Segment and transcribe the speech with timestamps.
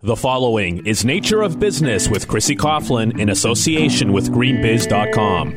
[0.00, 5.56] The following is Nature of Business with Chrissy Coughlin in association with greenbiz.com.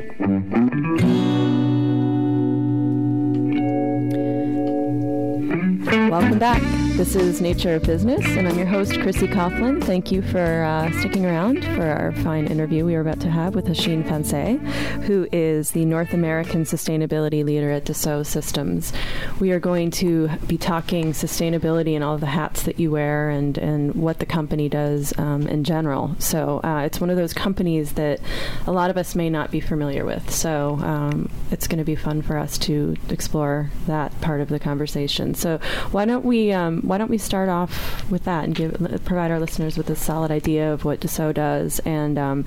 [6.09, 6.80] Welcome back.
[6.97, 9.83] This is Nature of Business, and I'm your host, Chrissy Coughlin.
[9.83, 13.55] Thank you for uh, sticking around for our fine interview we are about to have
[13.55, 14.59] with Asheen Phansey,
[15.04, 18.93] who is the North American Sustainability Leader at Dassault Systems.
[19.39, 23.58] We are going to be talking sustainability and all the hats that you wear and,
[23.58, 26.16] and what the company does um, in general.
[26.20, 28.20] So uh, it's one of those companies that
[28.67, 30.30] a lot of us may not be familiar with.
[30.30, 34.59] So um, it's going to be fun for us to explore that part of the
[34.59, 35.34] conversation.
[35.34, 35.58] So
[35.91, 39.40] why don't we um, why don't we start off with that and give provide our
[39.40, 42.45] listeners with a solid idea of what Dassault does and um,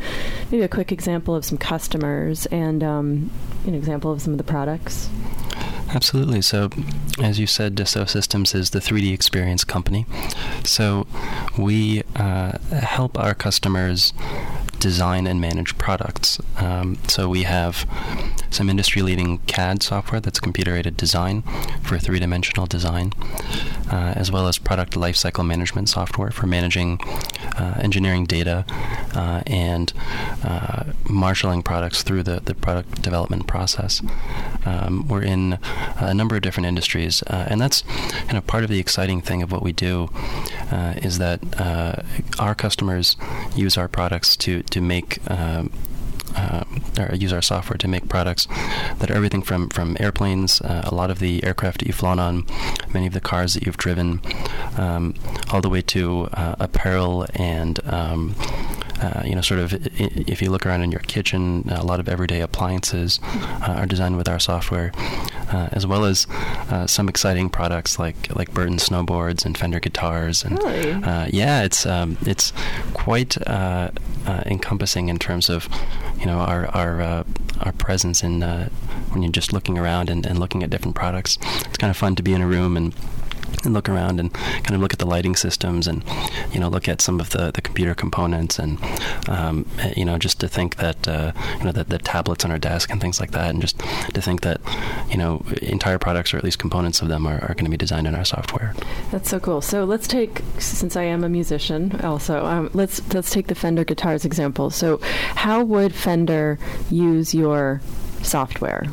[0.50, 3.30] maybe a quick example of some customers and um,
[3.66, 5.08] an example of some of the products.
[5.90, 6.42] Absolutely.
[6.42, 6.70] So,
[7.22, 10.06] as you said, Dassault Systems is the 3D experience company.
[10.64, 11.06] So,
[11.56, 14.12] we uh, help our customers
[14.84, 16.38] design and manage products.
[16.58, 17.86] Um, so we have
[18.54, 21.42] some industry leading CAD software that's computer aided design
[21.82, 23.12] for three dimensional design,
[23.90, 27.00] uh, as well as product lifecycle management software for managing
[27.58, 28.64] uh, engineering data
[29.14, 29.92] uh, and
[30.44, 34.02] uh, marshaling products through the, the product development process.
[34.64, 35.58] Um, we're in
[35.96, 37.82] a number of different industries, uh, and that's
[38.26, 40.10] kind of part of the exciting thing of what we do
[40.96, 41.40] is that
[42.38, 43.16] our customers
[43.54, 45.18] use our products to to make
[46.34, 46.64] uh,
[46.98, 48.46] or use our software to make products
[48.98, 52.18] that are everything from from airplanes, uh, a lot of the aircraft that you've flown
[52.18, 52.46] on,
[52.92, 54.20] many of the cars that you've driven,
[54.76, 55.14] um,
[55.52, 57.80] all the way to uh, apparel and.
[57.86, 58.34] Um,
[59.02, 62.08] uh, you know, sort of, if you look around in your kitchen, a lot of
[62.08, 64.92] everyday appliances uh, are designed with our software,
[65.50, 66.26] uh, as well as
[66.86, 70.44] some exciting products like like Burton snowboards and Fender guitars.
[70.44, 70.90] And really?
[71.32, 72.52] yeah, it's um, it's
[72.92, 73.36] quite
[74.26, 75.68] encompassing in terms of
[76.18, 77.24] you know our our uh,
[77.60, 78.68] our presence in uh,
[79.10, 81.38] when you're just looking around and, and looking at different products.
[81.66, 82.94] It's kind of fun to be in a room and
[83.64, 86.02] and look around and kind of look at the lighting systems and
[86.52, 88.78] you know look at some of the, the computer components and
[89.28, 89.66] um,
[89.96, 92.90] you know just to think that uh, you know that the tablets on our desk
[92.90, 93.78] and things like that and just
[94.12, 94.60] to think that
[95.10, 97.76] you know entire products or at least components of them are, are going to be
[97.76, 98.74] designed in our software.
[99.10, 99.60] That's so cool.
[99.60, 103.84] So let's take since I am a musician also um, let's let's take the Fender
[103.84, 104.70] guitars example.
[104.70, 104.98] So
[105.34, 106.58] how would Fender
[106.90, 107.80] use your
[108.22, 108.84] software?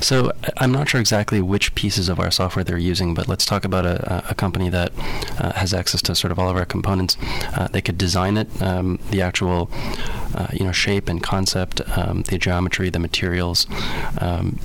[0.00, 3.64] So I'm not sure exactly which pieces of our software they're using, but let's talk
[3.64, 4.92] about a, a company that
[5.38, 7.16] uh, has access to sort of all of our components.
[7.54, 9.70] Uh, they could design it, um, the actual,
[10.34, 13.66] uh, you know, shape and concept, um, the geometry, the materials,
[14.18, 14.58] um,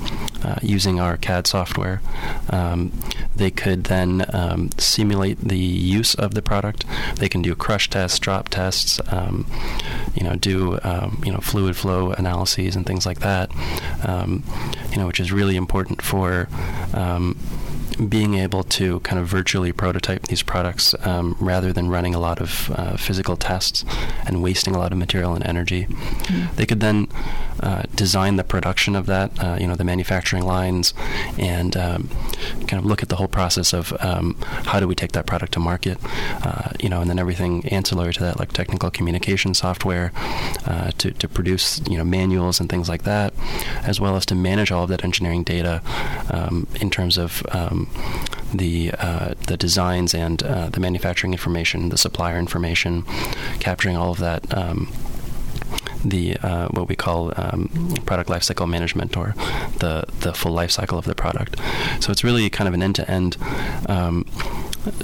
[0.44, 2.02] uh, using our CAD software.
[2.50, 2.92] Um,
[3.36, 6.86] they could then um, simulate the use of the product.
[7.16, 9.46] They can do crush tests, drop tests, um,
[10.16, 10.80] you know, do
[11.24, 13.52] you know fluid flow analyses and things like that.
[14.92, 16.48] you know, which is really important for
[18.08, 22.40] being able to kind of virtually prototype these products um, rather than running a lot
[22.40, 23.84] of uh, physical tests
[24.26, 25.86] and wasting a lot of material and energy.
[25.86, 26.56] Mm-hmm.
[26.56, 27.08] They could then
[27.62, 30.94] uh, design the production of that, uh, you know, the manufacturing lines,
[31.38, 32.10] and um,
[32.68, 34.36] kind of look at the whole process of um,
[34.66, 35.98] how do we take that product to market,
[36.44, 40.12] uh, you know, and then everything ancillary to that, like technical communication software,
[40.66, 43.34] uh, to, to produce, you know, manuals and things like that,
[43.84, 45.82] as well as to manage all of that engineering data
[46.32, 47.90] um, in terms of um,
[48.54, 53.04] the uh, the designs and uh, the manufacturing information, the supplier information,
[53.60, 54.56] capturing all of that.
[54.56, 54.92] Um,
[56.04, 59.36] the uh, what we call um, product lifecycle management, or
[59.80, 61.58] the the full life cycle of the product.
[62.00, 63.36] So it's really kind of an end-to-end
[63.88, 64.26] um,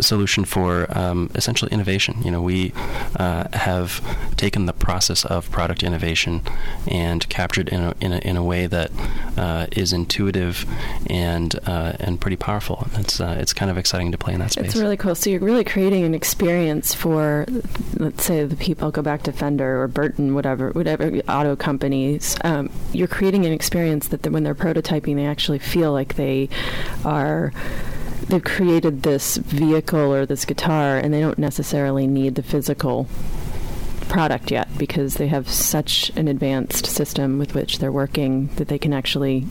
[0.02, 2.22] solution for um, essentially innovation.
[2.24, 2.74] You know, we
[3.18, 4.02] uh, have
[4.38, 6.42] taken the process of product innovation
[6.88, 8.92] and captured in a, in a, in a way that
[9.38, 10.66] uh, is intuitive
[11.08, 12.88] and uh, and pretty powerful.
[12.94, 14.68] It's uh, it's kind of exciting to play in that space.
[14.68, 15.16] It's really cool.
[15.16, 17.46] So you're really creating an experience for,
[17.98, 22.38] let's say, the people go back to Fender or Burton, whatever, whatever auto companies.
[22.44, 26.50] Um, you're creating an experience that when they're prototyping, they actually feel like they
[27.04, 27.52] are
[28.28, 33.08] they've created this vehicle or this guitar and they don't necessarily need the physical
[34.08, 38.78] product yet because they have such an advanced system with which they're working that they
[38.78, 39.46] can actually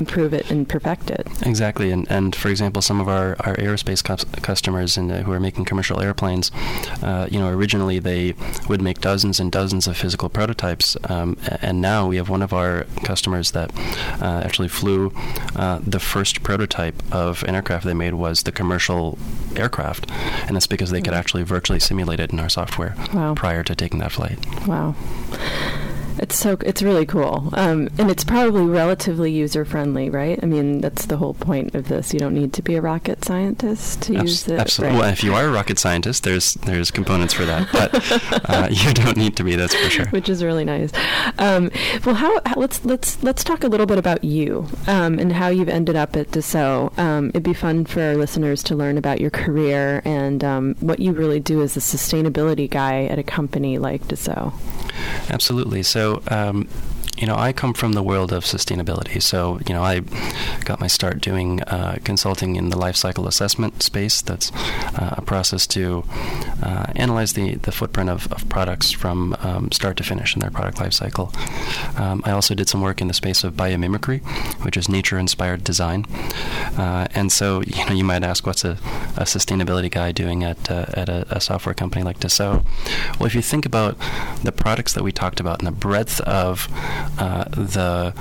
[0.00, 1.26] improve it and perfect it.
[1.42, 4.02] Exactly, and and for example, some of our, our aerospace
[4.42, 6.50] customers and uh, who are making commercial airplanes,
[7.02, 8.34] uh, you know, originally they
[8.68, 12.52] would make dozens and dozens of physical prototypes, um, and now we have one of
[12.52, 13.74] our customers that
[14.20, 15.12] uh, actually flew
[15.56, 19.18] uh, the first prototype of an aircraft they made was the commercial
[19.56, 20.10] aircraft,
[20.46, 21.18] and that's because they could mm.
[21.18, 23.34] actually virtually simulate it in our software wow.
[23.34, 24.38] prior to taking that flight.
[24.66, 24.94] Wow.
[26.18, 30.38] It's so it's really cool, um, and it's probably relatively user friendly, right?
[30.42, 32.12] I mean, that's the whole point of this.
[32.12, 34.60] You don't need to be a rocket scientist to Abs- use it.
[34.60, 34.96] Absolutely.
[34.96, 35.00] Right?
[35.02, 38.92] Well, if you are a rocket scientist, there's there's components for that, but uh, you
[38.94, 39.56] don't need to be.
[39.56, 40.06] That's for sure.
[40.08, 40.90] Which is really nice.
[41.38, 41.70] Um,
[42.04, 45.48] well, how, how, let's let's let's talk a little bit about you um, and how
[45.48, 46.96] you've ended up at Dassault.
[46.98, 51.00] Um, it'd be fun for our listeners to learn about your career and um, what
[51.00, 54.52] you really do as a sustainability guy at a company like Dassault.
[55.30, 55.82] Absolutely.
[55.82, 56.68] So, um,
[57.16, 59.22] you know, I come from the world of sustainability.
[59.22, 60.00] So, you know, I
[60.64, 64.20] got my start doing uh, consulting in the life cycle assessment space.
[64.20, 66.04] That's uh, a process to
[66.62, 70.50] uh, analyze the, the footprint of, of products from um, start to finish in their
[70.50, 71.32] product life cycle.
[71.96, 74.20] Um, I also did some work in the space of biomimicry,
[74.64, 76.06] which is nature-inspired design.
[76.76, 78.72] Uh, and so, you know, you might ask, what's a,
[79.16, 82.64] a sustainability guy doing at, uh, at a, a, software company like Dassault?
[83.18, 83.96] Well, if you think about
[84.42, 86.68] the products that we talked about and the breadth of
[87.18, 88.14] uh, the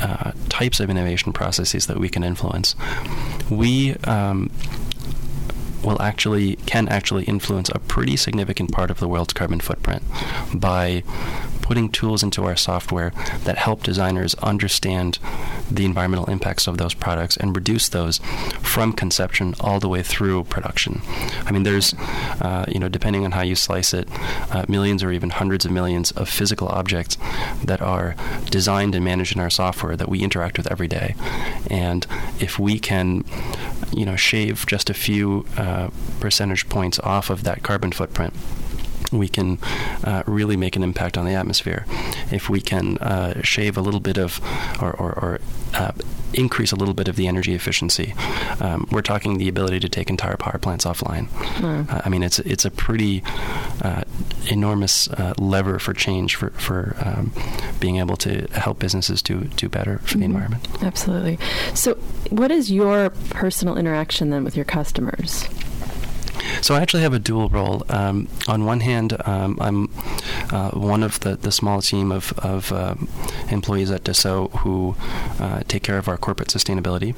[0.00, 2.74] uh, types of innovation processes that we can influence.
[3.50, 4.50] We um,
[5.82, 10.02] will actually can actually influence a pretty significant part of the world's carbon footprint
[10.54, 11.02] by
[11.66, 13.10] putting tools into our software
[13.42, 15.18] that help designers understand
[15.68, 18.18] the environmental impacts of those products and reduce those
[18.62, 21.02] from conception all the way through production.
[21.44, 21.92] I mean, there's,
[22.40, 24.08] uh, you know, depending on how you slice it,
[24.52, 27.18] uh, millions or even hundreds of millions of physical objects
[27.64, 28.14] that are
[28.48, 31.16] designed and managed in our software that we interact with every day.
[31.68, 32.06] And
[32.38, 33.24] if we can,
[33.92, 35.90] you know, shave just a few uh,
[36.20, 38.34] percentage points off of that carbon footprint,
[39.12, 39.58] we can
[40.04, 41.86] uh, really make an impact on the atmosphere.
[42.30, 44.40] If we can uh, shave a little bit of,
[44.80, 45.40] or, or, or
[45.74, 45.92] uh,
[46.32, 48.14] increase a little bit of the energy efficiency,
[48.60, 51.28] um, we're talking the ability to take entire power plants offline.
[51.28, 52.02] Mm.
[52.04, 53.22] I mean, it's it's a pretty
[53.82, 54.02] uh,
[54.50, 57.32] enormous uh, lever for change for for um,
[57.80, 60.18] being able to help businesses do do better for mm-hmm.
[60.18, 60.82] the environment.
[60.82, 61.38] Absolutely.
[61.74, 61.94] So,
[62.30, 65.48] what is your personal interaction then with your customers?
[66.66, 67.84] So I actually have a dual role.
[67.88, 69.88] Um, on one hand, um, I'm
[70.50, 72.96] uh, one of the, the small team of, of uh,
[73.50, 74.96] employees at Dassault who
[75.38, 77.14] uh, take care of our corporate sustainability.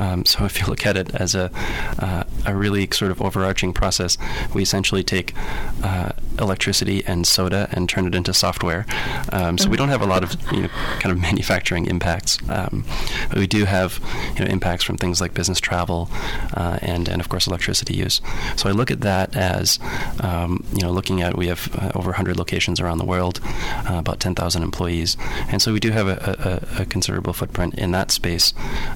[0.00, 1.52] Um, so if you look at it as a,
[2.00, 4.16] uh, a really sort of overarching process,
[4.54, 5.34] we essentially take
[5.82, 8.86] uh, electricity and soda and turn it into software.
[9.32, 10.68] Um, so we don't have a lot of you know,
[11.00, 12.84] kind of manufacturing impacts, um,
[13.28, 14.00] but we do have
[14.34, 16.08] you know, impacts from things like business travel
[16.54, 18.20] uh, and and of course electricity use.
[18.56, 19.78] So I look at that as
[20.20, 23.40] um, you know looking at we have uh, over 100 locations around the world,
[23.88, 25.16] uh, about 10,000 employees,
[25.48, 28.54] and so we do have a, a, a considerable footprint in that space.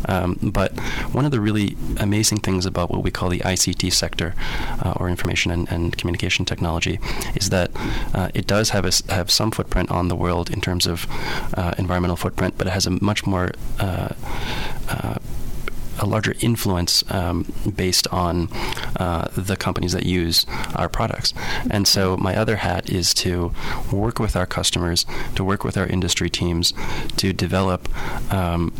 [0.08, 0.72] Um, but
[1.12, 4.34] one of the really amazing things about what we call the ICT sector,
[4.84, 6.98] uh, or information and, and communication technology,
[7.34, 7.70] is that
[8.14, 11.06] uh, it does have a, have some footprint on the world in terms of
[11.54, 13.50] uh, environmental footprint, but it has a much more
[13.80, 14.10] uh,
[14.88, 15.18] uh,
[16.04, 18.48] a larger influence um, based on
[18.96, 20.46] uh, the companies that use
[20.76, 21.32] our products.
[21.70, 23.52] And so my other hat is to
[23.90, 26.72] work with our customers, to work with our industry teams,
[27.16, 27.88] to develop
[28.32, 28.72] um,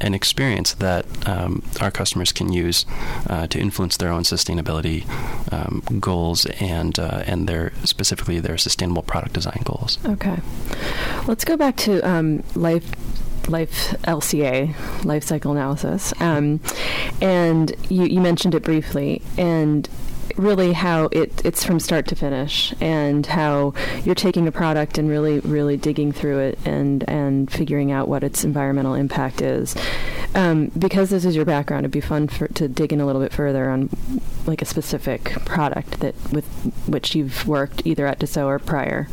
[0.00, 2.84] an experience that um, our customers can use
[3.28, 5.04] uh, to influence their own sustainability
[5.52, 9.98] um, goals and uh, and their specifically their sustainable product design goals.
[10.04, 10.38] Okay,
[11.26, 12.84] let's go back to um, life
[13.48, 16.60] life LCA, life cycle analysis, um,
[17.20, 19.88] and you, you mentioned it briefly, and
[20.36, 25.08] really how it, it's from start to finish and how you're taking a product and
[25.08, 29.74] really really digging through it and and figuring out what its environmental impact is.
[30.34, 33.20] Um, because this is your background it'd be fun for, to dig in a little
[33.20, 33.90] bit further on
[34.46, 36.46] like a specific product that with
[36.86, 39.08] which you've worked either at Dassault or prior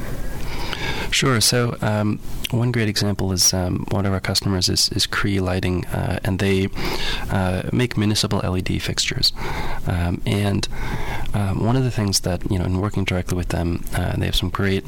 [1.11, 1.41] Sure.
[1.41, 2.19] So um,
[2.51, 6.39] one great example is um, one of our customers is, is Cree Lighting, uh, and
[6.39, 6.69] they
[7.29, 9.33] uh, make municipal LED fixtures.
[9.87, 10.67] Um, and
[11.33, 14.25] um, one of the things that you know, in working directly with them, uh, they
[14.25, 14.85] have some great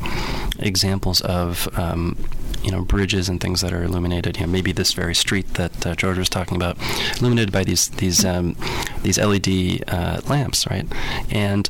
[0.60, 2.18] examples of um,
[2.64, 4.38] you know bridges and things that are illuminated.
[4.38, 6.78] You know, maybe this very street that uh, George was talking about,
[7.20, 8.56] illuminated by these these um,
[9.02, 10.86] these LED uh, lamps, right?
[11.30, 11.70] And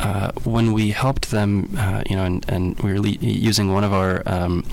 [0.00, 3.84] uh, when we helped them, uh, you know, and, and we were le- using one
[3.84, 4.64] of our um,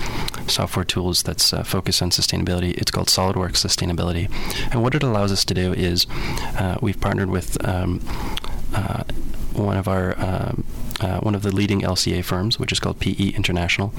[0.48, 2.78] software tools that's uh, focused on sustainability.
[2.78, 4.32] It's called SolidWorks Sustainability,
[4.72, 6.08] and what it allows us to do is
[6.58, 8.02] uh, we've partnered with um,
[8.74, 9.04] uh,
[9.54, 10.64] one of our um,
[11.00, 13.94] uh, one of the leading LCA firms, which is called PE International,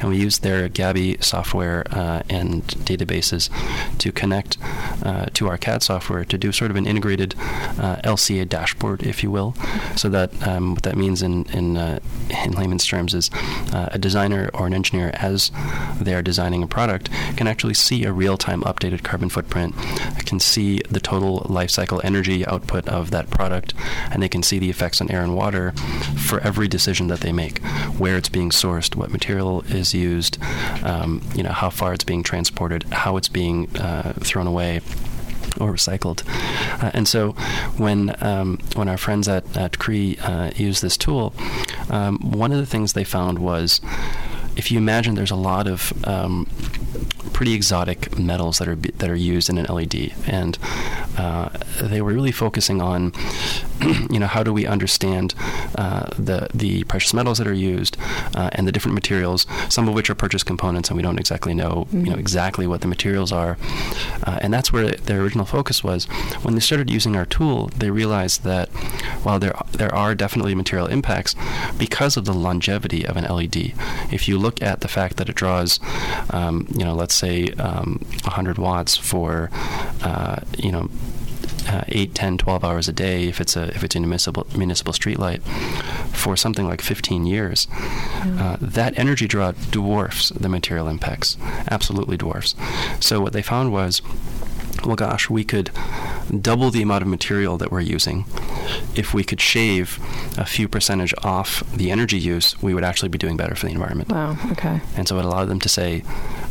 [0.00, 3.50] and we use their GaBi software uh, and databases
[3.98, 4.58] to connect
[5.02, 7.34] uh, to our CAD software to do sort of an integrated
[7.78, 9.54] uh, LCA dashboard, if you will.
[9.96, 12.00] So that um, what that means in in, uh,
[12.44, 13.30] in layman's terms is
[13.72, 15.50] uh, a designer or an engineer, as
[16.00, 19.74] they are designing a product, can actually see a real-time updated carbon footprint,
[20.26, 23.74] can see the total life cycle energy output of that product,
[24.10, 25.72] and they can see the effects on air and water
[26.34, 27.62] for every decision that they make,
[27.96, 30.36] where it's being sourced, what material is used,
[30.82, 34.80] um, you know, how far it's being transported, how it's being uh, thrown away
[35.60, 36.24] or recycled.
[36.82, 37.32] Uh, and so
[37.76, 41.32] when um, when our friends at, at Cree uh, use this tool,
[41.88, 43.80] um, one of the things they found was
[44.56, 46.46] if you imagine there's a lot of um,
[47.32, 50.58] pretty exotic metals that are that are used in an LED, and
[51.16, 51.50] uh,
[51.82, 53.12] they were really focusing on,
[54.10, 55.34] you know, how do we understand
[55.76, 57.96] uh, the the precious metals that are used
[58.34, 61.54] uh, and the different materials, some of which are purchased components, and we don't exactly
[61.54, 61.98] know, mm-hmm.
[61.98, 62.20] you know, mm-hmm.
[62.20, 63.56] exactly what the materials are,
[64.24, 66.04] uh, and that's where their original focus was.
[66.42, 68.68] When they started using our tool, they realized that
[69.24, 71.34] while there there are definitely material impacts,
[71.78, 73.74] because of the longevity of an LED,
[74.10, 75.80] if you look at the fact that it draws,
[76.30, 79.50] um, you know, let's say um, 100 watts for,
[80.02, 80.88] uh, you know,
[81.68, 84.92] uh, 8, 10, 12 hours a day if it's a if it's a municipal municipal
[84.92, 85.42] street light
[86.12, 87.66] for something like 15 years.
[88.22, 91.36] Uh, that energy draw dwarfs the material impacts,
[91.70, 92.54] absolutely dwarfs.
[93.00, 94.00] So what they found was
[94.84, 95.70] well, gosh, we could
[96.40, 98.24] double the amount of material that we're using.
[98.94, 99.98] If we could shave
[100.38, 103.72] a few percentage off the energy use, we would actually be doing better for the
[103.72, 104.10] environment.
[104.10, 104.80] Wow, okay.
[104.96, 106.02] And so it allowed them to say,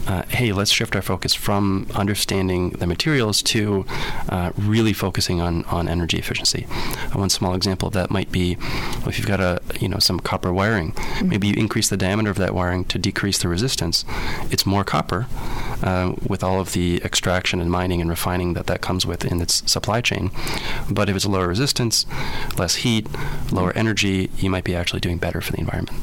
[0.08, 3.86] uh, hey, let's shift our focus from understanding the materials to
[4.30, 6.66] uh, really focusing on, on energy efficiency.
[6.70, 8.58] Uh, one small example of that might be
[9.00, 11.30] well, if you've got a you know some copper wiring, mm-hmm.
[11.30, 14.04] maybe you increase the diameter of that wiring to decrease the resistance.
[14.52, 15.28] It's more copper
[15.84, 19.42] uh, with all of the extraction and mining and refining that that comes with in
[19.42, 20.32] its supply chain.
[20.90, 22.06] But if it's lower resistance,
[22.58, 23.08] less heat,
[23.52, 25.98] lower energy, you might be actually doing better for the environment.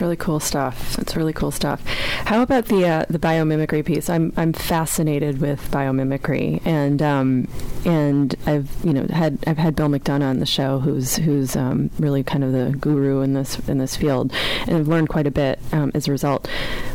[0.00, 0.98] Really cool stuff.
[0.98, 1.84] It's really cool stuff.
[2.24, 4.08] How about the uh, the biomimicry piece?
[4.08, 7.48] I'm I'm fascinated with biomimicry, and um,
[7.84, 11.90] and I've you know had I've had Bill McDonough on the show, who's who's um,
[11.98, 14.32] really kind of the guru in this in this field,
[14.66, 16.46] and I've learned quite a bit um, as a result.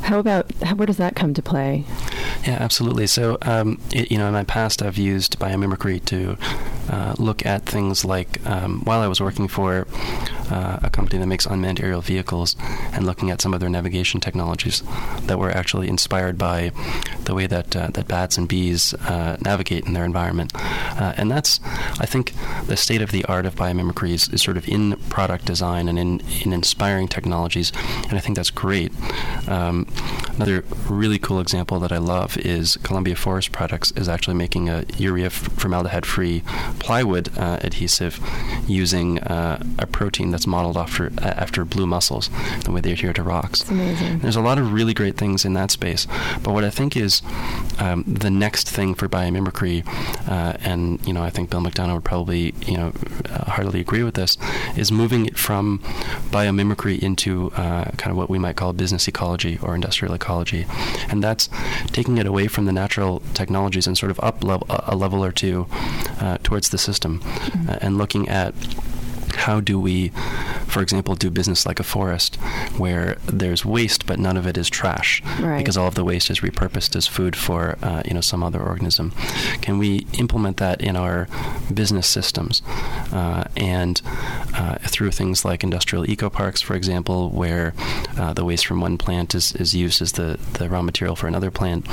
[0.03, 1.85] How about how, where does that come to play?
[2.45, 3.07] Yeah, absolutely.
[3.07, 6.37] So um, it, you know, in my past, I've used biomimicry to
[6.89, 9.87] uh, look at things like um, while I was working for
[10.51, 12.55] uh, a company that makes unmanned aerial vehicles
[12.91, 14.83] and looking at some of their navigation technologies
[15.23, 16.71] that were actually inspired by
[17.25, 20.51] the way that uh, that bats and bees uh, navigate in their environment.
[20.55, 21.59] Uh, and that's,
[21.99, 22.33] I think,
[22.67, 25.97] the state of the art of biomimicry is, is, sort of in product design and
[25.97, 27.71] in, in inspiring technologies,
[28.09, 28.91] and I think that's great.
[29.47, 29.87] Um,
[30.35, 34.85] another really cool example that I love is Columbia Forest Products is actually making a
[34.97, 36.43] urea formaldehyde-free
[36.79, 38.19] plywood uh, adhesive
[38.67, 42.29] using uh, a protein that's modeled after after blue mussels,
[42.65, 43.63] the way they adhere to rocks.
[44.21, 46.07] There's a lot of really great things in that space,
[46.41, 47.12] but what I think is
[47.79, 49.85] um, the next thing for biomimicry,
[50.27, 52.93] uh, and you know I think Bill McDonough would probably you know
[53.29, 54.37] uh, heartily agree with this,
[54.75, 55.79] is moving it from
[56.31, 60.65] biomimicry into uh, kind of what we might call business ecology or industrial ecology,
[61.09, 61.49] and that's
[61.87, 65.31] taking it away from the natural technologies and sort of up level, a level or
[65.31, 65.67] two
[66.19, 67.69] uh, towards the system, mm-hmm.
[67.69, 68.53] Uh, and looking at
[69.35, 70.09] how do we,
[70.67, 72.37] for example, do business like a forest
[72.77, 75.57] where there's waste but none of it is trash right.
[75.57, 78.61] because all of the waste is repurposed as food for uh, you know some other
[78.61, 79.11] organism?
[79.61, 81.27] Can we implement that in our
[81.73, 82.61] business systems
[83.11, 84.01] uh, and
[84.53, 87.73] uh, through things like industrial eco parks, for example, where
[88.17, 91.27] uh, the waste from one plant is, is used as the, the raw material for
[91.27, 91.87] another plant?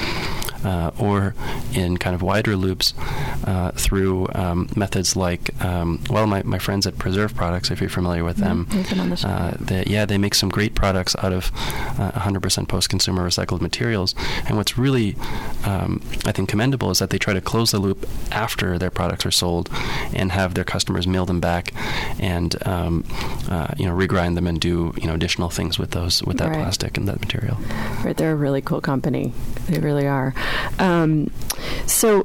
[0.65, 1.35] Uh, or
[1.75, 2.95] in kind of wider loops
[3.45, 7.91] uh, through um, methods like, um, well, my, my friends at Preserve Products, if you're
[7.91, 9.27] familiar with them, mm-hmm.
[9.27, 14.15] uh, they, yeah, they make some great products out of 100% uh, post-consumer recycled materials.
[14.47, 15.17] And what's really,
[15.65, 19.27] um, I think, commendable is that they try to close the loop after their products
[19.27, 19.71] are sold
[20.15, 21.73] and have their customers mail them back
[22.19, 23.05] and um,
[23.49, 26.49] uh, you know regrind them and do you know additional things with those with that
[26.49, 26.59] right.
[26.59, 27.57] plastic and that material.
[28.05, 29.33] Right, they're a really cool company.
[29.69, 30.35] They really are.
[30.79, 31.31] Um,
[31.87, 32.25] so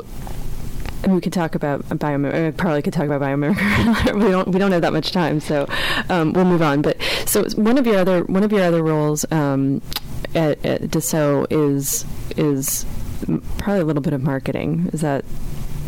[1.08, 2.50] we could talk about biomimicry.
[2.50, 4.14] Uh, probably could talk about biomimicry.
[4.24, 5.68] we don't we don't have that much time, so
[6.10, 6.82] um, we'll move on.
[6.82, 9.82] But so one of your other one of your other roles um,
[10.34, 12.06] at, at Dassault is
[12.38, 12.86] is
[13.58, 14.90] probably a little bit of marketing.
[14.94, 15.26] Is that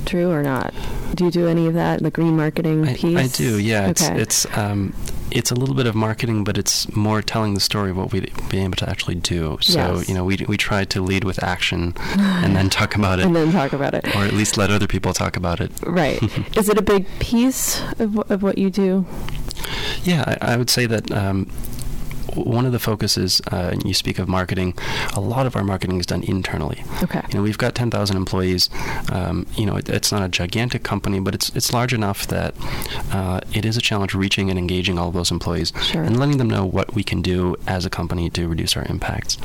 [0.06, 0.74] true or not?
[1.16, 3.18] Do you do any of that, the green marketing piece?
[3.18, 3.60] I, I do.
[3.60, 3.92] Yeah, okay.
[3.92, 4.94] it's it's um,
[5.32, 8.32] it's a little bit of marketing, but it's more telling the story of what we'd
[8.50, 9.58] be able to actually do.
[9.62, 10.08] So Yes.
[10.10, 13.36] you know, we we try to lead with action and then talk about it, and
[13.36, 14.06] then talk about it.
[14.16, 15.72] or at least let other people talk about it.
[15.86, 16.22] Right.
[16.58, 19.06] is it a big piece of, of what you do?
[20.04, 21.50] Yeah, I, I would say that um,
[22.36, 24.74] one of the focuses, uh, and you speak of marketing,
[25.16, 26.84] a lot of our marketing is done internally.
[27.04, 27.22] Okay.
[27.30, 28.70] You know, we've got 10,000 employees.
[29.12, 32.54] Um, you know, it, it's not a gigantic company, but it's it's large enough that
[33.12, 36.04] uh, it is a challenge reaching and engaging all of those employees Sure.
[36.04, 39.38] and letting them know what we can do as a company to reduce our impacts.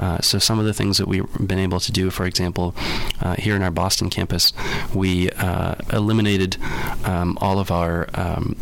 [0.00, 2.74] Uh, so some of the things that we've been able to do, for example,
[3.20, 4.52] uh, here in our Boston campus,
[4.94, 6.56] we uh, eliminated
[7.04, 8.56] um, all of our um,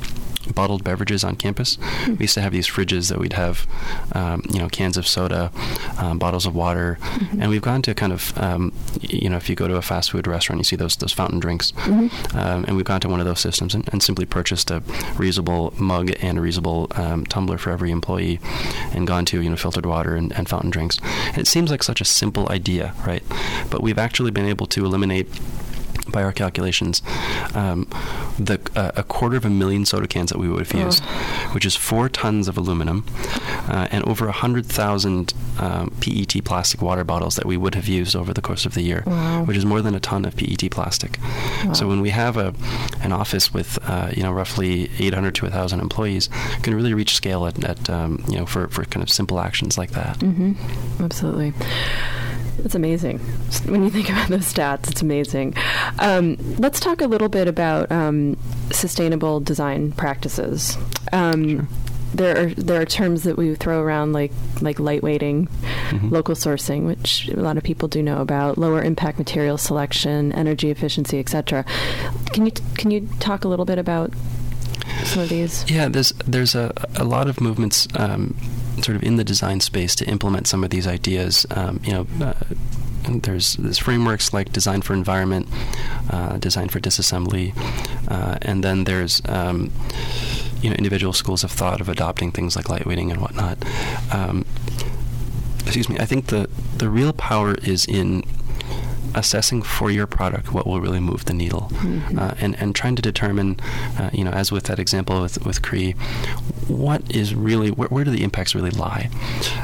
[0.54, 1.78] bottled beverages on campus.
[2.06, 3.66] We used to have these fridges that we'd have,
[4.12, 5.50] um, you know, cans of soda,
[5.98, 6.98] um, bottles of water,
[7.38, 10.10] and we've gone to kind of, um, you know, if you go to a fast
[10.10, 11.72] food restaurant, you see those those fountain drinks,
[12.34, 14.80] um, and we've gone to one of those systems and, and simply purchased a
[15.16, 18.40] reusable mug and a reusable um, tumbler for every employee,
[18.92, 20.98] and gone to you know filtered water and, and fountain drinks.
[21.28, 23.22] And it seems like such a simple idea, right?
[23.70, 25.28] But we've actually been able to eliminate
[26.16, 27.02] by our calculations,
[27.54, 27.86] um,
[28.38, 31.04] the uh, a quarter of a million soda cans that we would have used,
[31.54, 33.04] which is four tons of aluminum,
[33.68, 37.86] uh, and over a hundred thousand um, PET plastic water bottles that we would have
[38.00, 39.44] used over the course of the year, Wow.
[39.44, 41.18] which is more than a ton of PET plastic.
[41.74, 42.54] So when we have a
[43.02, 46.30] an office with uh, you know roughly 800 to 1,000 employees,
[46.62, 49.76] can really reach scale at, at um, you know for, for kind of simple actions
[49.76, 50.16] like that.
[50.22, 50.52] hmm
[51.00, 51.52] Absolutely.
[52.64, 53.18] It's amazing.
[53.66, 55.54] When you think about those stats, it's amazing.
[55.98, 58.36] Um, let's talk a little bit about um,
[58.70, 60.76] sustainable design practices.
[61.12, 61.68] Um,
[62.14, 64.32] There are there are terms that we throw around like
[64.62, 65.48] like lightweighting,
[65.90, 66.10] Mhm.
[66.10, 70.70] local sourcing, which a lot of people do know about, lower impact material selection, energy
[70.70, 71.64] efficiency, etc.
[72.32, 74.12] Can you can you talk a little bit about
[75.04, 75.64] some of these?
[75.68, 78.34] Yeah, there's there's a, a lot of movements um,
[78.82, 81.46] sort of in the design space to implement some of these ideas.
[81.50, 82.34] Um, you know, uh,
[83.08, 85.48] there's there's frameworks like design for environment,
[86.10, 87.54] uh, design for disassembly,
[88.08, 89.72] uh, and then there's um,
[90.60, 93.58] you know individual schools of thought of adopting things like lightweighting and whatnot.
[94.12, 94.44] Um,
[95.60, 95.98] excuse me.
[95.98, 98.22] I think the the real power is in
[99.16, 102.18] assessing for your product what will really move the needle, Mhm.
[102.18, 103.58] uh, and and trying to determine,
[103.98, 105.92] uh, you know, as with that example with with Cree,
[106.68, 109.08] what is really where, where do the impacts really lie,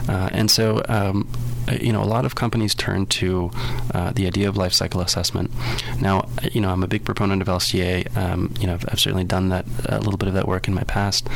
[0.09, 0.83] uh, and so.
[0.89, 1.39] Um, uh,
[1.81, 3.51] you know, a lot of companies turn to
[3.95, 5.51] uh, the idea of life cycle assessment.
[6.01, 8.17] Now, uh, you know, I'm a big proponent of LCA.
[8.17, 10.75] Um, you know, I've, I've certainly done that a little bit of that work in
[10.75, 11.29] my past.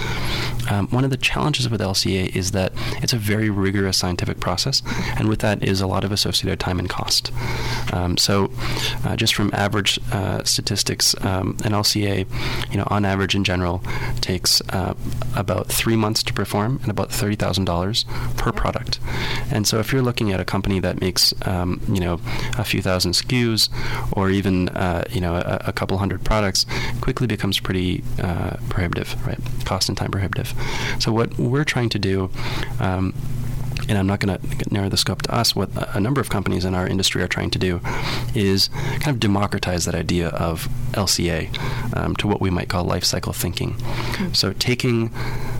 [0.70, 4.82] Um, one of the challenges with LCA is that it's a very rigorous scientific process,
[5.16, 7.32] and with that is a lot of associated time and cost.
[7.92, 8.50] Um, so,
[9.04, 12.26] uh, just from average uh, statistics, um, an LCA,
[12.70, 13.82] you know, on average in general,
[14.20, 14.94] takes uh,
[15.36, 18.04] about three months to perform and about thirty thousand dollars
[18.36, 18.98] per product.
[19.50, 22.20] And so, if you're looking at a company that makes, um, you know,
[22.58, 23.68] a few thousand SKUs,
[24.12, 26.66] or even, uh, you know, a, a couple hundred products,
[27.00, 29.38] quickly becomes pretty uh, prohibitive, right?
[29.64, 30.52] Cost and time prohibitive.
[30.98, 32.30] So, what we're trying to do.
[32.80, 33.14] Um,
[33.88, 35.54] and I'm not going to narrow the scope to us.
[35.54, 37.80] What a number of companies in our industry are trying to do
[38.34, 43.04] is kind of democratize that idea of LCA um, to what we might call life
[43.04, 43.76] cycle thinking.
[44.32, 45.12] So taking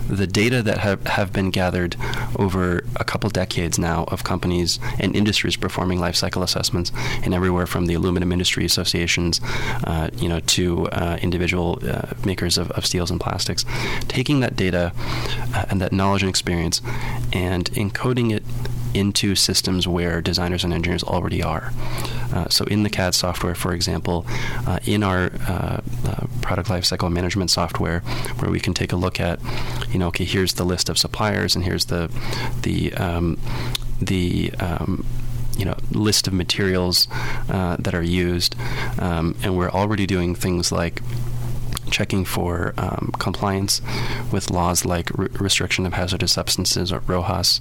[0.08, 1.96] the data that have, have been gathered
[2.38, 6.92] over a couple decades now of companies and industries performing life cycle assessments
[7.22, 9.40] and everywhere from the aluminum industry associations,
[9.84, 13.64] uh, you know, to uh, individual uh, makers of, of steels and plastics,
[14.08, 14.92] taking that data
[15.54, 16.80] uh, and that knowledge and experience
[17.32, 18.42] and encoding it
[18.96, 21.72] into systems where designers and engineers already are.
[22.32, 24.26] Uh, so, in the CAD software, for example,
[24.66, 28.00] uh, in our uh, uh, product lifecycle management software,
[28.38, 29.38] where we can take a look at,
[29.90, 32.10] you know, okay, here's the list of suppliers, and here's the
[32.62, 33.38] the um,
[34.00, 35.04] the um,
[35.56, 37.08] you know list of materials
[37.48, 38.56] uh, that are used,
[38.98, 41.02] um, and we're already doing things like
[41.90, 43.80] checking for um, compliance
[44.32, 47.60] with laws like re- restriction of hazardous substances or RoHS.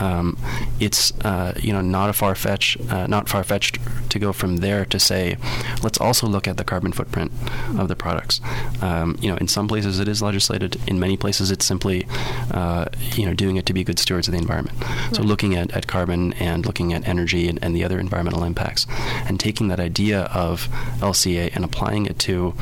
[0.00, 0.38] Um,
[0.80, 3.78] it's uh, you know not a far fetch, uh, not far fetched
[4.10, 5.36] to go from there to say,
[5.82, 7.32] let's also look at the carbon footprint
[7.78, 8.40] of the products.
[8.80, 10.76] Um, you know, in some places it is legislated.
[10.86, 12.06] In many places it's simply
[12.50, 14.76] uh, you know doing it to be good stewards of the environment.
[15.12, 18.86] So looking at, at carbon and looking at energy and, and the other environmental impacts,
[19.26, 20.68] and taking that idea of
[21.00, 22.54] LCA and applying it to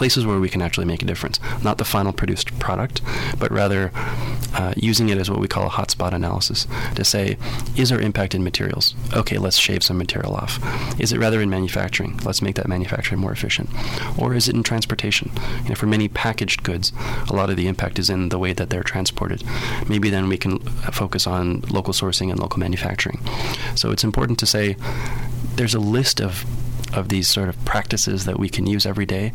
[0.00, 1.38] places where we can actually make a difference.
[1.62, 3.02] Not the final produced product,
[3.38, 3.90] but rather
[4.54, 7.36] uh, using it as what we call a hotspot analysis to say,
[7.76, 8.94] is our impact in materials?
[9.14, 10.58] Okay, let's shave some material off.
[10.98, 12.18] Is it rather in manufacturing?
[12.24, 13.68] Let's make that manufacturing more efficient.
[14.16, 15.30] Or is it in transportation?
[15.64, 16.94] You know, for many packaged goods,
[17.28, 19.44] a lot of the impact is in the way that they're transported.
[19.86, 20.60] Maybe then we can
[21.00, 23.20] focus on local sourcing and local manufacturing.
[23.74, 24.76] So it's important to say
[25.56, 26.46] there's a list of
[26.92, 29.32] of these sort of practices that we can use every day,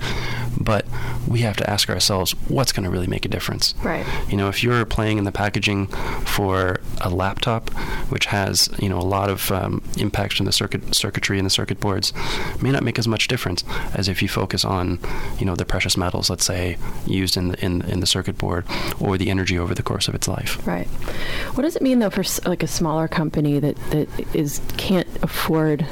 [0.59, 0.85] but
[1.27, 3.73] we have to ask ourselves what's going to really make a difference.
[3.83, 4.05] Right.
[4.29, 7.69] You know, if you're playing in the packaging for a laptop,
[8.09, 11.51] which has you know a lot of um, impacts from the circuit circuitry and the
[11.51, 12.13] circuit boards,
[12.61, 13.63] may not make as much difference
[13.93, 14.99] as if you focus on
[15.39, 18.65] you know the precious metals, let's say, used in the in, in the circuit board
[18.99, 20.65] or the energy over the course of its life.
[20.67, 20.87] Right.
[21.55, 25.85] What does it mean though for like a smaller company that that is can't afford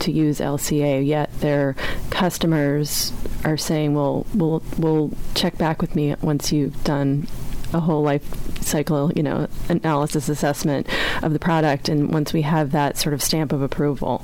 [0.00, 1.74] to use LCA, yet their
[2.10, 3.12] customers
[3.44, 7.28] are saying, "Well, we'll we'll check back with me once you've done
[7.72, 8.24] a whole life
[8.62, 10.86] cycle, you know, analysis assessment
[11.22, 14.22] of the product, and once we have that sort of stamp of approval."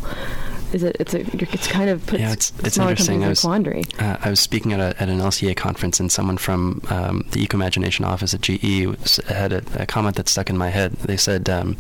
[0.75, 0.97] Is it?
[0.99, 1.21] It's a.
[1.21, 2.33] It's kind of puts yeah.
[2.33, 3.23] It's, it's interesting.
[3.23, 3.85] I was, quandary.
[3.97, 7.47] Uh, I was speaking at, a, at an LCA conference, and someone from um, the
[7.47, 10.93] Ecomagination office at GE had a, a, comment that stuck in my head.
[10.95, 11.49] They said.
[11.49, 11.77] Um,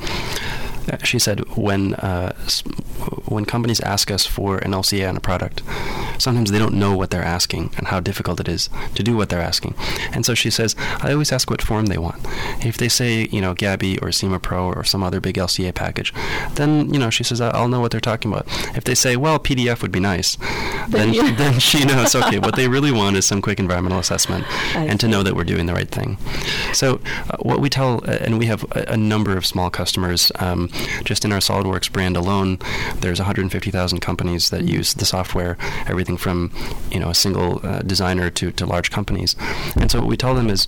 [1.04, 2.32] she said when uh,
[3.26, 5.62] when companies ask us for an LCA on a product,
[6.18, 9.28] sometimes they don't know what they're asking and how difficult it is to do what
[9.28, 9.74] they're asking.
[10.12, 12.20] And so she says, I always ask what form they want.
[12.64, 16.12] If they say, you know, GaBi or SimaPro or some other big LCA package,
[16.54, 18.46] then, you know, she says, I'll know what they're talking about.
[18.76, 20.36] If they say, well, PDF would be nice,
[20.88, 21.34] then, yeah.
[21.36, 24.44] then she knows, okay, what they really want is some quick environmental assessment
[24.74, 25.06] I and see.
[25.06, 26.18] to know that we're doing the right thing.
[26.72, 30.30] So uh, what we tell, uh, and we have a, a number of small customers,
[30.36, 30.70] um,
[31.04, 32.58] just in our SolidWorks brand alone,
[33.00, 35.56] there's 150,000 companies that use the software,
[35.86, 36.52] everything from
[36.90, 39.36] you know a single uh, designer to, to large companies.
[39.76, 40.66] And so what we tell them is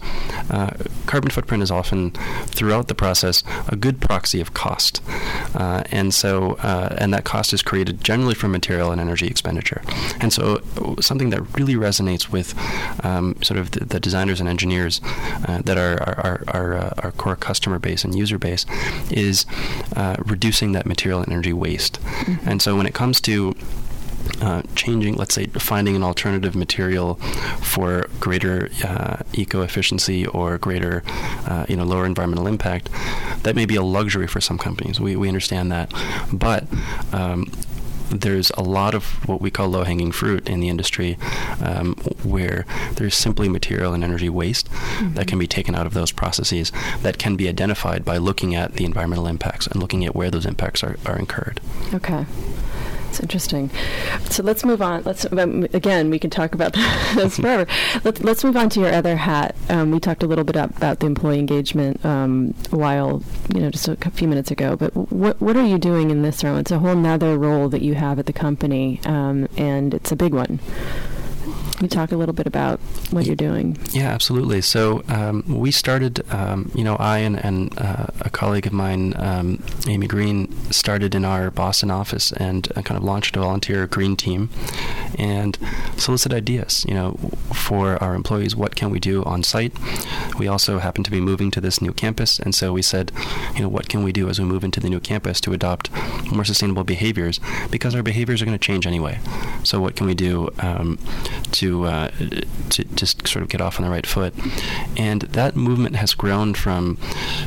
[0.51, 0.71] uh,
[1.07, 2.11] carbon footprint is often
[2.47, 5.03] throughout the process a good proxy of cost,
[5.55, 9.83] uh, and so uh, and that cost is created generally from material and energy expenditure.
[10.21, 10.62] And so
[11.01, 12.55] something that really resonates with
[13.05, 15.01] um, sort of the, the, designers and engineers
[15.49, 18.66] uh, that are our our, uh, our, core customer base and user base
[19.11, 19.47] is
[20.24, 22.00] reducing that material energy waste.
[22.02, 22.48] Mm-hmm.
[22.48, 23.54] And so when it comes to
[24.40, 27.14] uh, changing, let's say, finding an alternative material
[27.62, 31.02] for greater uh, eco efficiency or greater,
[31.46, 32.90] uh, you know, lower environmental impact,
[33.42, 35.00] that may be a luxury for some companies.
[35.00, 35.92] We, we understand that,
[36.32, 36.64] but
[37.12, 37.50] um,
[38.11, 41.19] there's a lot of what we call low-hanging fruit in the industry,
[41.61, 42.64] um, where
[42.95, 45.14] there's simply material and energy waste mm-hmm.
[45.14, 48.75] that can be taken out of those processes that can be identified by looking at
[48.75, 51.61] the environmental impacts and looking at where those impacts are, are incurred.
[51.95, 52.27] Okay.
[53.16, 53.70] That's interesting.
[54.29, 55.02] So let's move on.
[55.05, 56.72] Let's um, again, we can talk about
[57.14, 57.66] this forever.
[58.05, 59.57] Let's let's move on to your other hat.
[59.70, 63.22] Um, we talked a little bit about the employee engagement um, a while,
[63.55, 64.76] you know, just a few minutes ago.
[64.76, 66.59] But what what are you doing in this role?
[66.59, 70.16] It's a whole nother role that you have at the company, um, and it's a
[70.16, 70.61] big one.
[71.81, 73.77] You talk a little bit about what you're doing?
[73.93, 74.62] Yeah, absolutely.
[74.62, 79.12] So um, we started, um, you know, I and, and uh, a colleague of mine,
[79.17, 83.87] um, Amy Green, started in our Boston office and uh, kind of launched a volunteer
[83.87, 84.49] green team
[85.19, 85.59] and
[85.99, 87.19] solicit ideas, you know,
[87.55, 88.57] for our employees.
[88.57, 89.75] What can we do on site?
[90.39, 93.12] We also happen to be moving to this new campus, and so we said,
[93.55, 95.91] you know, what can we do as we move into the new campus to adopt
[96.33, 97.39] more sustainable behaviors?
[97.71, 99.19] Because our behaviors are going to change anyway.
[99.62, 100.99] So what can we do um,
[101.53, 102.11] to to uh,
[102.70, 104.35] to just sort of get off on the right foot.
[104.96, 106.98] And that movement has grown from,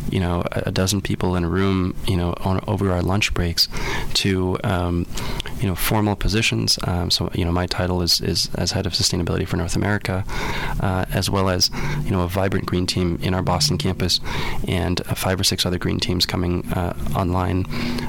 [0.10, 3.68] you know, a, dozen people in a room, you know, on, over our lunch breaks,
[4.16, 5.06] to um,
[5.60, 6.80] you know formal positions.
[6.84, 10.24] Um, so you know, my title is is as head of sustainability for North America,
[10.80, 11.70] uh, as well as
[12.04, 14.20] you know a vibrant green team in our Boston campus,
[14.68, 17.66] and uh, five or six other green teams coming uh, online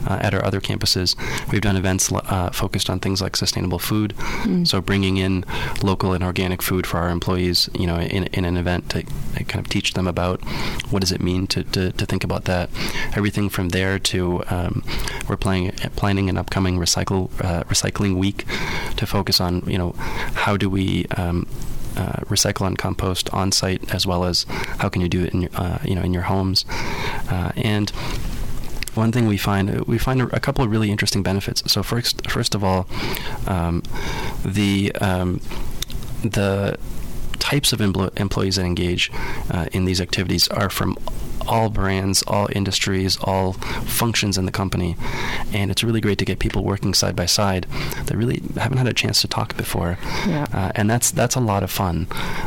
[0.08, 1.16] uh, at our other campuses.
[1.50, 4.66] We've done events uh, focused on things like sustainable food, mm.
[4.66, 5.44] so bringing in
[5.82, 9.02] local local and organic food for our employees, you know, in, in an event to
[9.44, 10.40] kind of teach them about
[10.90, 12.70] what does it mean to, to, to think about that.
[13.14, 14.82] Everything from there to um,
[15.28, 18.46] we're playing, planning an upcoming recycle uh, recycling week
[18.96, 19.92] to focus on, you know,
[20.46, 21.46] how do we um,
[21.96, 24.46] uh, recycle and compost on site as well as
[24.78, 26.64] how can you do it in your, uh, you know in your homes
[27.28, 27.90] uh, and
[28.94, 31.62] one thing we find we find a, couple of really interesting benefits.
[31.72, 32.88] So first, first of all,
[33.46, 33.82] um,
[34.44, 35.40] the um,
[36.22, 36.78] the
[37.38, 39.10] types of empl- employees that engage
[39.50, 40.96] uh, in these activities are from
[41.48, 44.94] all brands, all industries, all functions in the company,
[45.52, 47.66] and it's really great to get people working side by side
[48.06, 49.98] that really haven't had a chance to talk before.
[50.28, 50.46] Yeah.
[50.52, 52.06] Uh, and that's that's a lot of fun.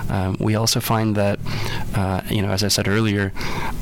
[0.10, 1.40] Um, we also find that,
[1.96, 3.34] uh, you know, as I said earlier,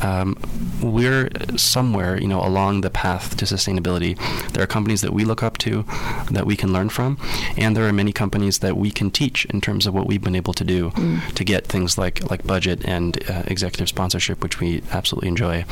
[0.02, 0.38] um,
[0.82, 4.17] we're somewhere, you know, along the path to sustainability.
[4.54, 5.84] There are companies that we look up to
[6.32, 7.17] that we can learn from,
[7.58, 10.36] and there are many companies that we can teach in terms of what we've been
[10.36, 11.34] able to do mm.
[11.34, 15.65] to get things like like budget and uh, executive sponsorship, which we absolutely enjoy,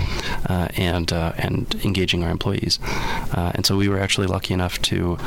[0.47, 2.79] uh, and uh, and engaging our employees.
[3.33, 5.17] Uh, and so we were actually lucky enough to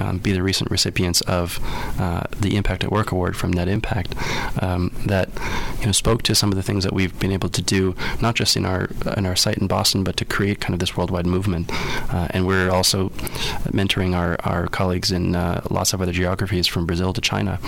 [0.00, 1.58] um, be the recent recipients of
[1.98, 4.14] uh, the Impact at Work Award from Net Impact
[4.62, 5.28] um, that
[5.80, 8.34] you know spoke to some of the things that we've been able to do, not
[8.34, 11.26] just in our in our site in Boston, but to create kind of this worldwide
[11.26, 11.70] movement.
[12.12, 13.08] Uh, and we're also
[13.72, 17.58] mentoring our, our colleagues in uh, lots of other geographies from Brazil to China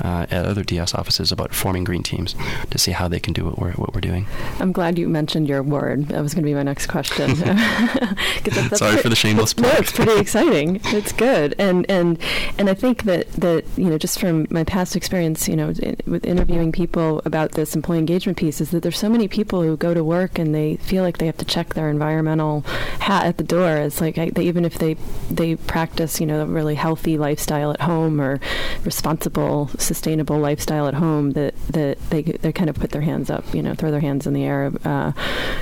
[0.00, 2.34] uh, at other DS offices about forming green teams
[2.70, 4.26] to see how they can do what we're, what we're doing.
[4.58, 6.08] I'm glad you mentioned your word.
[6.08, 7.30] That was going to be my next question.
[7.34, 9.62] that, Sorry for the shameless plug.
[9.72, 10.80] No, it's pretty exciting.
[10.86, 11.54] It's good.
[11.56, 12.18] And, and,
[12.58, 15.72] and I think that, that, you know, just from my past experience, you know,
[16.06, 19.76] with interviewing people about this employee engagement piece is that there's so many people who
[19.76, 22.62] go to work and they feel like they have to check their environmental
[23.00, 23.76] hat at the door.
[23.76, 24.96] It's like I, they, even if they
[25.30, 28.40] they practice, you know, a really healthy lifestyle at home or
[28.84, 33.44] responsible, sustainable lifestyle at home, that that they they kind of put their hands up,
[33.54, 35.12] you know, throw their hands in the air uh,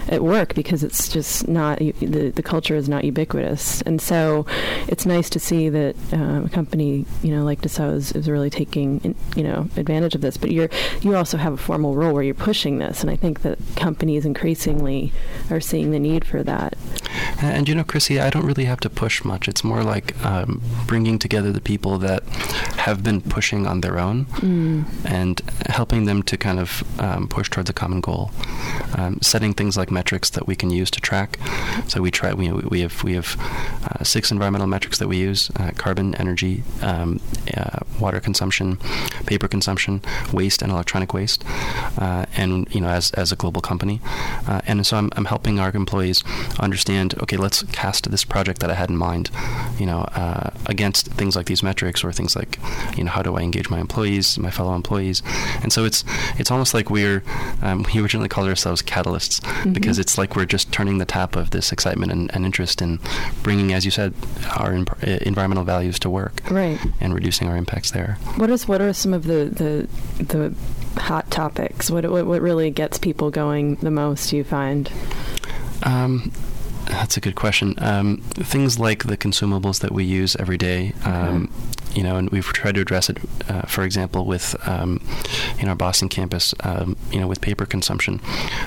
[0.09, 4.47] at work because it's just not the the culture is not ubiquitous, and so
[4.89, 8.51] it's nice to see that uh, a company, you know, like Dassault is, is really
[8.51, 10.37] taking, you know, advantage of this.
[10.37, 10.71] But you're
[11.03, 14.25] you also have a formal role where you're pushing this, and I think that companies
[14.25, 15.13] increasingly
[15.51, 16.77] are seeing the need for that.
[17.41, 19.49] And you know, Chrissy, I don't really have to push much.
[19.49, 22.23] It's more like um, bringing together the people that
[22.87, 24.85] have been pushing on their own mm.
[25.05, 28.31] and helping them to kind of um, push towards a common goal.
[28.97, 31.39] Um, setting things like metrics that we can use to track.
[31.89, 32.33] So we try.
[32.35, 33.37] We, we have we have
[33.89, 37.21] uh, six environmental metrics that we use: uh, carbon, energy, um,
[37.57, 38.77] uh, water consumption,
[39.27, 41.45] paper consumption, waste, and electronic waste.
[41.99, 44.01] Uh, and you know, as as a global company,
[44.47, 46.23] uh, and so I'm I'm helping our employees
[46.59, 49.31] understand, okay, let's cast this project that I had in mind,
[49.79, 52.59] you know, uh, against things like these metrics or things like,
[52.97, 54.00] you know, how do I engage my employees,
[54.39, 55.23] my fellow employees,
[55.63, 56.05] and so it's
[56.39, 57.23] it's almost like we're
[57.63, 59.73] um, we originally called ourselves catalysts mm-hmm.
[59.73, 62.99] because it's like we're just turning the tap of this excitement and, and interest in
[63.43, 64.15] bringing, as you said,
[64.57, 68.19] our in, environmental values to work, right, and reducing our impacts there.
[68.37, 70.55] What is what are some of the the the
[71.01, 71.91] hot topics?
[71.91, 74.33] What, what what really gets people going the most?
[74.33, 74.91] You find?
[75.83, 76.33] Um,
[76.87, 77.75] that's a good question.
[77.79, 81.51] Um, things like the consumables that we use every day, um,
[81.95, 85.00] you know, and we've tried to address it, uh, for example, with um,
[85.61, 88.21] in our Boston campus, um, you know, with paper consumption.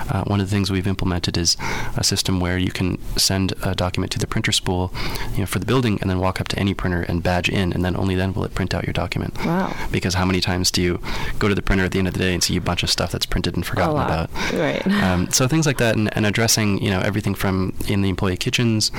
[0.09, 1.57] Uh, one of the things we've implemented is
[1.97, 4.93] a system where you can send a document to the printer spool,
[5.33, 7.73] you know, for the building, and then walk up to any printer and badge in,
[7.73, 9.35] and then only then will it print out your document.
[9.45, 9.75] Wow!
[9.91, 11.01] Because how many times do you
[11.39, 12.89] go to the printer at the end of the day and see a bunch of
[12.89, 14.29] stuff that's printed and forgotten about?
[14.53, 14.81] Right.
[15.03, 18.37] Um, so things like that, and, and, addressing, you know, everything from in the employee
[18.37, 18.89] kitchens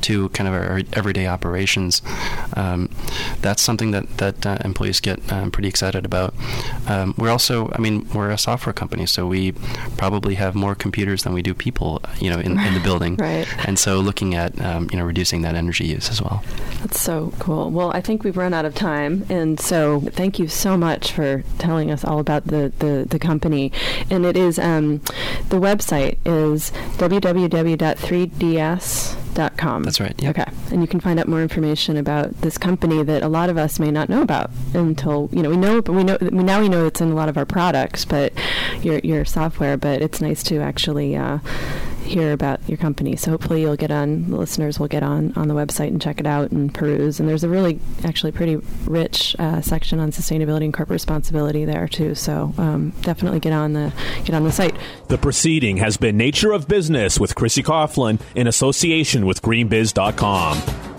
[0.00, 2.02] to kind of our, everyday operations.
[2.54, 2.88] Um,
[3.40, 6.34] that's something that that uh, employees get um, pretty excited about.
[6.88, 9.52] Um, we're also, I mean, we're a software company, so we
[9.98, 13.16] probably have more computers than we do people, you know, in, in the building.
[13.16, 13.44] right.
[13.66, 16.44] And so looking at um, you know reducing that energy use as well.
[16.80, 17.72] That's so cool.
[17.72, 21.42] Well, I think we've run out of time, and so thank you so much for
[21.58, 23.72] telling us all about the the, the company.
[24.10, 24.98] And it is um,
[25.48, 29.23] the website is www.3ds
[29.56, 29.82] com.
[29.82, 30.14] That's right.
[30.22, 30.38] Yep.
[30.38, 30.50] Okay.
[30.70, 33.78] And you can find out more information about this company that a lot of us
[33.78, 36.86] may not know about until you know we know, but we know now we know
[36.86, 38.32] it's in a lot of our products, but
[38.82, 39.76] your your software.
[39.76, 41.16] But it's nice to actually.
[41.16, 41.38] Uh,
[42.04, 43.16] hear about your company.
[43.16, 46.20] So hopefully you'll get on, the listeners will get on on the website and check
[46.20, 47.18] it out and peruse.
[47.20, 51.88] And there's a really, actually pretty rich uh, section on sustainability and corporate responsibility there
[51.88, 52.14] too.
[52.14, 53.92] So um, definitely get on the
[54.24, 54.76] get on the site.
[55.08, 60.93] The proceeding has been Nature of Business with Chrissy Coughlin in association with GreenBiz.com.